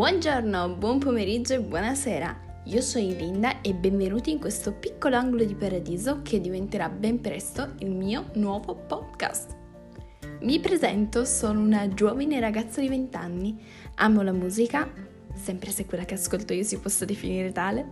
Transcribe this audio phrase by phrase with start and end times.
[0.00, 2.62] Buongiorno, buon pomeriggio e buonasera.
[2.64, 7.74] Io sono Linda e benvenuti in questo piccolo angolo di paradiso che diventerà ben presto
[7.80, 9.54] il mio nuovo podcast.
[10.40, 13.62] Mi presento, sono una giovane ragazza di 20 anni,
[13.96, 14.90] amo la musica,
[15.34, 17.86] sempre se quella che ascolto io si possa definire tale,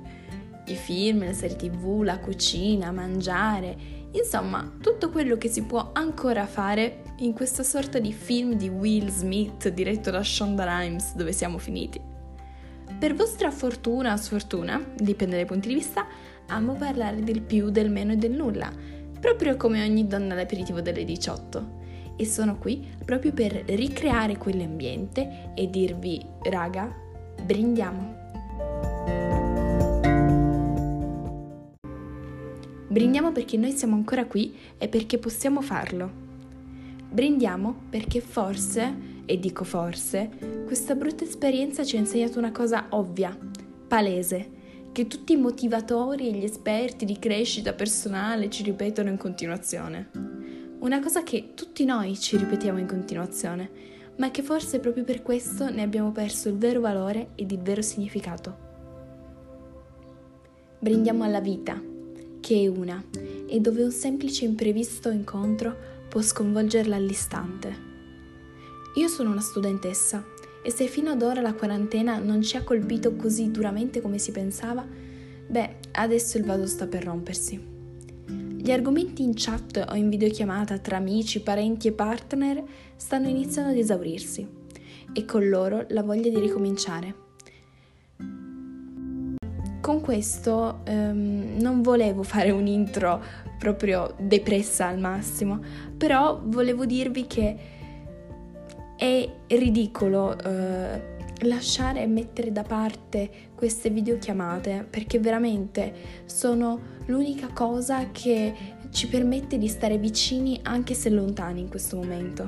[0.64, 3.76] i film, le serie tv, la cucina, mangiare,
[4.12, 9.08] insomma tutto quello che si può ancora fare in questa sorta di film di Will
[9.08, 12.00] Smith diretto da Shonda Rhimes dove siamo finiti.
[12.98, 16.06] Per vostra fortuna o sfortuna, dipende dai punti di vista,
[16.48, 18.72] amo parlare del più, del meno e del nulla,
[19.20, 21.76] proprio come ogni donna all'aperitivo delle 18.
[22.16, 26.92] E sono qui proprio per ricreare quell'ambiente e dirvi, raga,
[27.44, 28.87] brindiamo.
[32.88, 36.10] Brindiamo perché noi siamo ancora qui e perché possiamo farlo.
[37.10, 38.94] Brindiamo perché forse,
[39.26, 40.30] e dico forse,
[40.64, 43.36] questa brutta esperienza ci ha insegnato una cosa ovvia,
[43.86, 44.56] palese,
[44.92, 50.08] che tutti i motivatori e gli esperti di crescita personale ci ripetono in continuazione.
[50.78, 53.70] Una cosa che tutti noi ci ripetiamo in continuazione,
[54.16, 57.82] ma che forse proprio per questo ne abbiamo perso il vero valore ed il vero
[57.82, 58.66] significato.
[60.78, 61.80] Brindiamo alla vita,
[62.48, 63.04] che è una,
[63.46, 65.76] e dove un semplice imprevisto incontro
[66.08, 67.76] può sconvolgerla all'istante.
[68.94, 70.24] Io sono una studentessa
[70.62, 74.32] e se fino ad ora la quarantena non ci ha colpito così duramente come si
[74.32, 74.82] pensava,
[75.46, 77.62] beh, adesso il vaso sta per rompersi.
[78.56, 82.64] Gli argomenti in chat o in videochiamata tra amici, parenti e partner
[82.96, 84.48] stanno iniziando ad esaurirsi
[85.12, 87.27] e con loro la voglia di ricominciare.
[89.88, 93.22] Con questo um, non volevo fare un intro
[93.58, 95.60] proprio depressa al massimo,
[95.96, 97.56] però volevo dirvi che
[98.94, 105.94] è ridicolo uh, lasciare e mettere da parte queste videochiamate perché veramente
[106.26, 108.54] sono l'unica cosa che
[108.90, 112.46] ci permette di stare vicini anche se lontani in questo momento.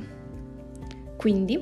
[1.17, 1.59] Quindi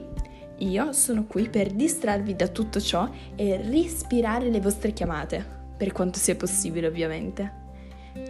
[0.57, 6.19] io sono qui per distrarvi da tutto ciò e rispirare le vostre chiamate per quanto
[6.19, 7.67] sia possibile ovviamente.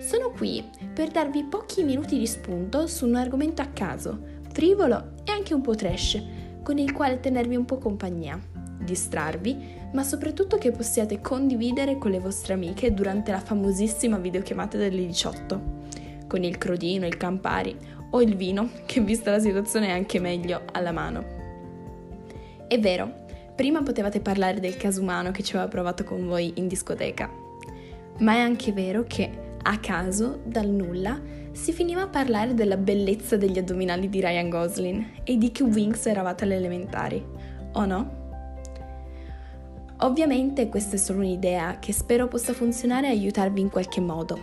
[0.01, 4.21] Sono qui per darvi pochi minuti di spunto su un argomento a caso,
[4.53, 6.23] frivolo e anche un po' trash,
[6.63, 8.39] con il quale tenervi un po' compagnia,
[8.79, 15.07] distrarvi, ma soprattutto che possiate condividere con le vostre amiche durante la famosissima videochiamata delle
[15.07, 15.77] 18,
[16.27, 17.77] con il crodino, il campari
[18.11, 21.25] o il vino, che vista la situazione è anche meglio alla mano.
[22.69, 23.18] È vero,
[23.59, 27.29] Prima potevate parlare del caso umano che ci aveva provato con voi in discoteca,
[28.19, 31.21] ma è anche vero che a caso, dal nulla,
[31.51, 36.07] si finiva a parlare della bellezza degli addominali di Ryan Gosling e di che Wings
[36.07, 37.21] eravate alle elementari,
[37.73, 38.17] o no?
[40.03, 44.39] Ovviamente questa è solo un'idea che spero possa funzionare e aiutarvi in qualche modo,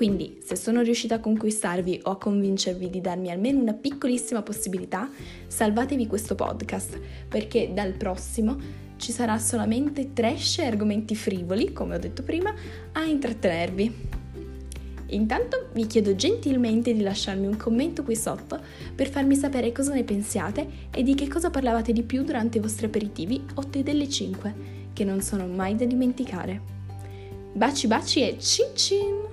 [0.00, 5.10] Quindi, se sono riuscita a conquistarvi o a convincervi di darmi almeno una piccolissima possibilità,
[5.46, 8.56] salvatevi questo podcast, perché dal prossimo
[8.96, 12.50] ci sarà solamente trash e argomenti frivoli, come ho detto prima,
[12.92, 13.94] a intrattenervi.
[15.08, 18.58] Intanto vi chiedo gentilmente di lasciarmi un commento qui sotto
[18.94, 22.62] per farmi sapere cosa ne pensiate e di che cosa parlavate di più durante i
[22.62, 24.54] vostri aperitivi o tè delle 5,
[24.94, 26.58] che non sono mai da dimenticare.
[27.52, 29.29] Baci baci e cin cin!